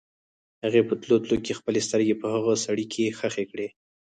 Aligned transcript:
هغې 0.63 0.81
په 0.87 0.93
تلو 1.01 1.17
تلو 1.23 1.37
کې 1.45 1.57
خپلې 1.59 1.79
سترګې 1.87 2.15
په 2.21 2.27
هغه 2.33 2.53
سړي 2.65 2.85
کې 2.93 3.15
ښخې 3.17 3.45
کړې. 3.51 3.67